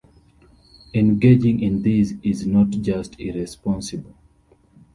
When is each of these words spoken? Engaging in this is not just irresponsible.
Engaging 0.95 1.59
in 1.61 1.83
this 1.83 2.13
is 2.23 2.43
not 2.47 2.71
just 2.71 3.19
irresponsible. 3.19 4.15